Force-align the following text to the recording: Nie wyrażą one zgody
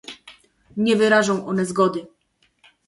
Nie 0.77 0.95
wyrażą 0.95 1.47
one 1.47 1.65
zgody 1.65 2.07